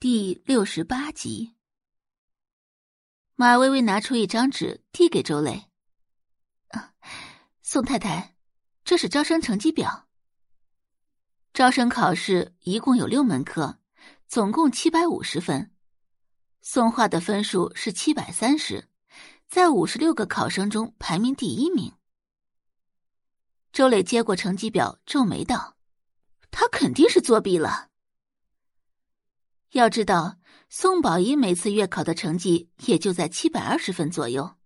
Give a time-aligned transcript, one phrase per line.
[0.00, 1.52] 第六十八集，
[3.34, 5.68] 马薇薇拿出一张纸递给周磊
[7.60, 8.34] ：“宋太太，
[8.82, 10.08] 这是招生成绩表。
[11.52, 13.78] 招生考试一共有六门课，
[14.26, 15.70] 总共七百五十分。
[16.62, 18.88] 宋画的分数是七百三十，
[19.50, 21.92] 在五十六个考生中排名第一名。”
[23.70, 25.76] 周磊接过成绩表，皱眉道
[26.50, 27.88] ：“他肯定是作弊了。”
[29.70, 30.36] 要知道，
[30.68, 34.56] 宋宝仪每次月考的成绩也就在七百二十分左右，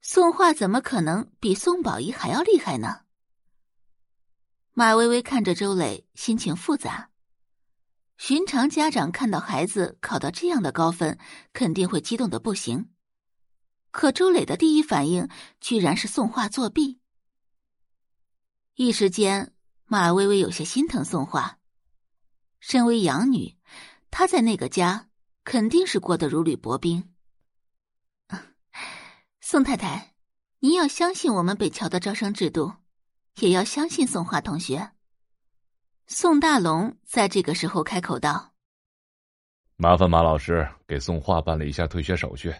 [0.00, 3.00] 宋画怎么可能比宋宝仪还要厉害呢？
[4.72, 7.10] 马薇薇看着周磊，心情复杂。
[8.16, 11.18] 寻常家长看到孩子考到这样的高分，
[11.52, 12.88] 肯定会激动的不行。
[13.90, 15.28] 可周磊的第一反应
[15.60, 17.00] 居然是宋画作弊，
[18.76, 19.52] 一时间，
[19.84, 21.58] 马薇薇有些心疼宋画。
[22.60, 23.58] 身为养女。
[24.12, 25.08] 他在那个家
[25.42, 27.14] 肯定是过得如履薄冰。
[29.40, 30.14] 宋太太，
[30.58, 32.74] 您要相信我们北桥的招生制度，
[33.36, 34.92] 也要相信宋华同学。
[36.06, 38.52] 宋大龙在这个时候开口道
[39.76, 42.54] ：“麻烦马老师给宋画办了一下退学手续。”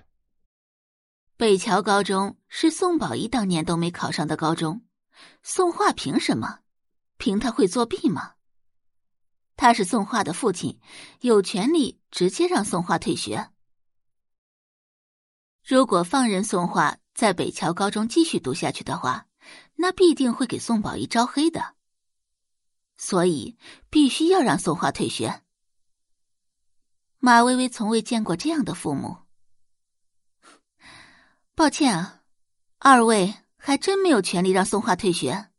[1.37, 4.81] 北桥高中是宋宝仪当年都没考上的高中，
[5.43, 6.61] 宋画凭什么？
[7.19, 8.37] 凭他会作弊吗？
[9.63, 10.81] 他是宋画的父亲，
[11.21, 13.49] 有权利直接让宋画退学。
[15.65, 19.29] 如果放任宋画在北桥高中继续读下去的话，
[19.77, 21.77] 那必定会给宋宝仪招黑的。
[22.97, 23.57] 所以
[23.89, 25.45] 必须要让宋画退学。
[27.21, 29.19] 马薇薇从未见过这样的父母。
[31.55, 32.25] 抱歉啊，
[32.79, 35.51] 二位还真没有权利让宋画退学。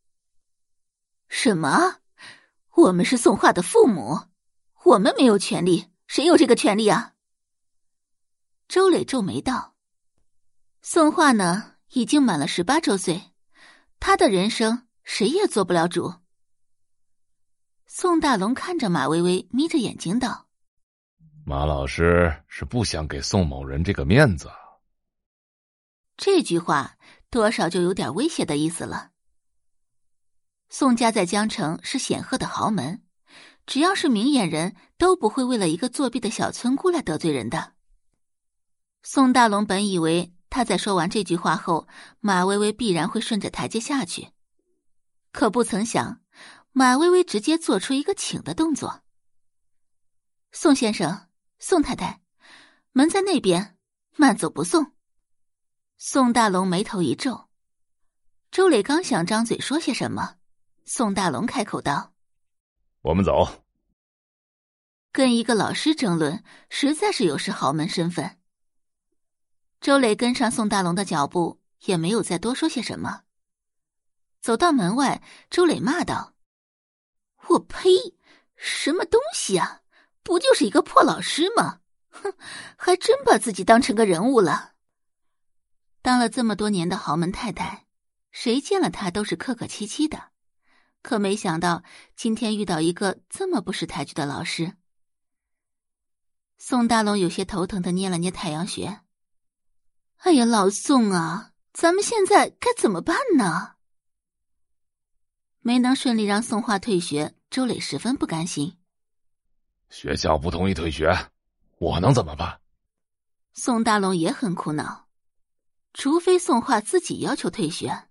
[1.30, 2.03] 什么？
[2.76, 4.20] 我们是宋画的父母，
[4.84, 7.14] 我们没有权利，谁有这个权利啊？
[8.68, 9.76] 周磊皱眉道
[10.82, 13.32] ：“宋画呢，已经满了十八周岁，
[14.00, 16.16] 他的人生谁也做不了主。”
[17.86, 20.48] 宋大龙看着马薇薇，眯着眼睛道
[21.46, 24.50] ：“马老师是不想给宋某人这个面子。”
[26.18, 26.98] 这句话
[27.30, 29.13] 多少就有点威胁的意思了。
[30.76, 33.04] 宋家在江城是显赫的豪门，
[33.68, 37.74] 只要是明眼人都不会为了一个作弊的小村姑来得罪人的。
[39.04, 41.88] 宋大龙本以为他在说完这句话后，
[42.22, 44.30] 马薇薇必然会顺着台阶下去，
[45.32, 46.22] 可不曾想，
[46.72, 49.04] 马薇薇直接做出一个请的动作。
[50.52, 51.28] 宋先生，
[51.60, 52.20] 宋太太，
[52.94, 53.78] 门在那边，
[54.16, 54.94] 慢走不送。
[56.00, 57.48] 宋大龙眉头一皱，
[58.50, 60.38] 周磊刚想张嘴说些什么。
[60.86, 62.14] 宋大龙开口道
[63.02, 63.64] ：“我们走。”
[65.14, 68.40] 跟一个老师争论，实在是有失豪门身份。
[69.80, 73.22] 周磊跟上宋大龙的脚步，也没有再多说些什么。
[74.42, 76.34] 走到门外，周磊骂道
[77.48, 78.16] ：“我呸！
[78.56, 79.82] 什么东西啊？
[80.22, 81.80] 不就是一个破老师吗？
[82.10, 82.34] 哼，
[82.76, 84.74] 还真把自己当成个人物了。
[86.02, 87.86] 当了这么多年的豪门太太，
[88.32, 90.32] 谁见了他都是客客气气的。”
[91.04, 91.84] 可没想到
[92.16, 94.74] 今天遇到一个这么不识抬举的老师。
[96.58, 99.02] 宋大龙有些头疼的捏了捏太阳穴。
[100.20, 103.76] 哎呀，老宋啊，咱们现在该怎么办呢？
[105.60, 108.78] 没能顺利让宋画退学，周磊十分不甘心。
[109.90, 111.14] 学校不同意退学，
[111.80, 112.62] 我能怎么办？
[113.54, 115.10] 宋大龙也很苦恼。
[115.94, 118.08] 除非宋画自己要求退学，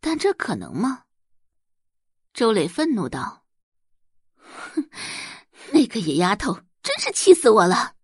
[0.00, 1.04] 但这可能吗？
[2.32, 3.44] 周磊愤怒道
[4.34, 4.88] ：“哼，
[5.70, 7.94] 那个野丫头真是气死我了！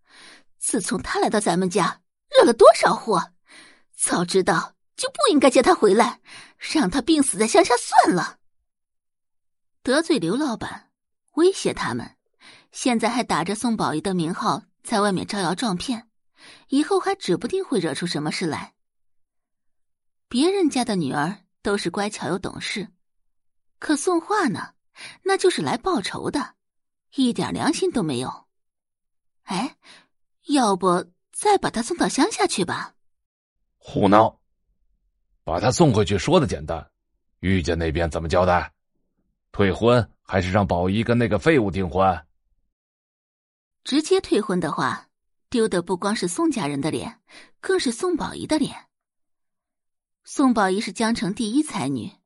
[0.58, 2.02] 自从她来到咱们家，
[2.36, 3.32] 惹了多少祸！
[3.96, 6.20] 早知道就不应该接她回来，
[6.58, 8.38] 让她病死在乡下算了。
[9.82, 10.90] 得罪刘老板，
[11.36, 12.16] 威胁他们，
[12.70, 16.06] 现在还打着宋宝仪的名号在外面招摇撞骗，
[16.68, 18.74] 以后还指不定会惹出什么事来。
[20.28, 22.88] 别人家的女儿都是乖巧又懂事。”
[23.78, 24.74] 可宋画呢？
[25.22, 26.54] 那就是来报仇的，
[27.14, 28.46] 一点良心都没有。
[29.44, 29.76] 哎，
[30.48, 32.94] 要不再把他送到乡下去吧？
[33.76, 34.40] 胡闹！
[35.44, 36.90] 把他送回去说的简单，
[37.40, 38.74] 玉家那边怎么交代？
[39.52, 42.26] 退婚还是让宝仪跟那个废物订婚？
[43.84, 45.08] 直接退婚的话，
[45.48, 47.20] 丢的不光是宋家人的脸，
[47.60, 48.88] 更是宋宝仪的脸。
[50.24, 52.17] 宋宝仪是江城第一才女。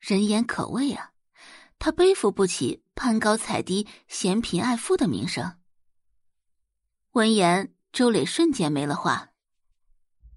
[0.00, 1.12] 人言可畏啊，
[1.78, 5.58] 他背负不起攀高踩低、嫌贫爱富的名声。
[7.12, 9.28] 闻言，周磊瞬间没了话。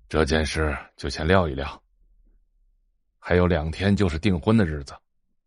[0.10, 1.82] 这件事就先撂一撂，
[3.20, 4.94] 还有两天就是订婚的日子，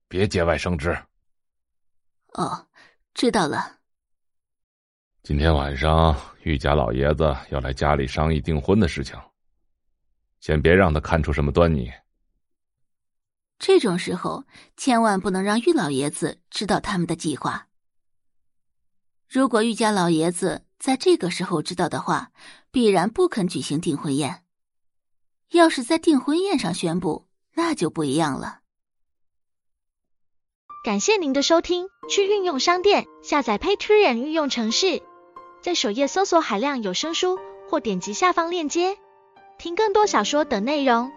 [0.08, 0.96] 别节外生枝。
[2.34, 2.66] 哦，
[3.14, 3.78] 知道了。
[5.22, 9.18] 今天晚上玉家老爷子要来家里商议订婚的事情，
[10.40, 11.90] 先别让他看出什么端倪。
[13.66, 14.44] 这种时候，
[14.76, 17.66] 千万不能让玉老爷子知道他们的计划。
[19.26, 22.30] 如果玉家老爷子在这个时候知道的话，
[22.70, 24.44] 必然不肯举行订婚宴。
[25.52, 28.58] 要是在订婚宴上宣布，那就不一样了。
[30.84, 35.02] 感谢您的收听，去运用商店下载 Patreon 运用城市。
[35.62, 37.38] 在首页搜索海量有声书，
[37.70, 38.98] 或点击下方链接
[39.56, 41.10] 听更多小说等内容。